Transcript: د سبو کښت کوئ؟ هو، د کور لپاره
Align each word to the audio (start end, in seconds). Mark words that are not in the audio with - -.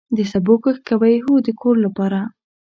د 0.17 0.19
سبو 0.31 0.55
کښت 0.63 0.79
کوئ؟ 0.89 1.15
هو، 1.25 1.33
د 1.45 1.47
کور 1.61 1.75
لپاره 1.85 2.19